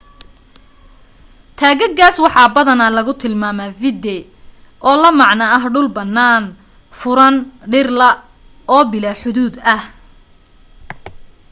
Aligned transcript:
taagagaas 1.57 2.17
waxa 2.25 2.53
badanaa 2.55 2.95
lagu 2.97 3.13
tilmaamaa 3.21 3.75
vidde 3.81 4.17
oo 4.87 4.95
la 5.03 5.09
macno 5.19 5.45
ah 5.57 5.65
dhul 5.73 5.87
bannaan 5.97 6.43
furan 6.99 7.35
dhir 7.71 7.87
la' 7.99 8.21
oo 8.75 8.83
bilaa 8.91 9.19
xuduud 9.21 9.55
ah 9.75 9.81